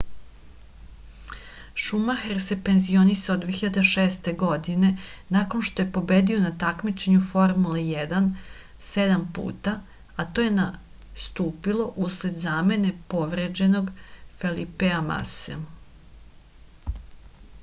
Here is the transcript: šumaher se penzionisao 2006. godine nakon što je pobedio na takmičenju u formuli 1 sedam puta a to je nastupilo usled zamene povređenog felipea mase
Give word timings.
šumaher 1.87 2.39
se 2.45 2.55
penzionisao 2.69 3.33
2006. 3.41 4.29
godine 4.43 4.87
nakon 5.35 5.61
što 5.67 5.83
je 5.83 5.91
pobedio 5.97 6.39
na 6.45 6.51
takmičenju 6.63 7.21
u 7.21 7.25
formuli 7.33 7.83
1 8.05 8.29
sedam 8.89 9.27
puta 9.39 9.73
a 10.15 10.25
to 10.35 10.45
je 10.47 10.55
nastupilo 10.57 11.85
usled 12.07 12.39
zamene 12.47 12.95
povređenog 13.15 13.93
felipea 14.41 15.03
mase 15.11 15.59